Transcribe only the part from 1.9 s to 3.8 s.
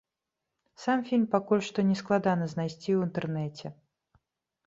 не складана знайсці ў інтэрнэце.